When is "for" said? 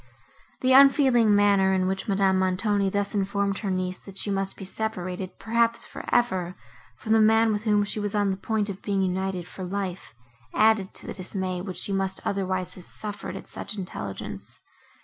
5.85-6.03, 9.47-9.63